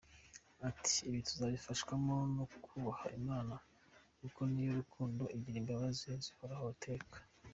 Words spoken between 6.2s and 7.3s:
zihoraho iteka.